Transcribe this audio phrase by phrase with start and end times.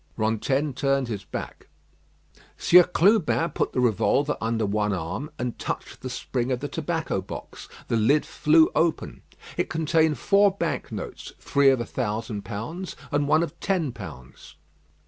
[0.17, 1.67] Rantaine turned his back.
[2.57, 7.21] Sieur Clubin put the revolver under one arm, and touched the spring of the tobacco
[7.21, 7.69] box.
[7.87, 9.21] The lid flew open.
[9.57, 14.55] It contained four bank notes; three of a thousand pounds, and one of ten pounds.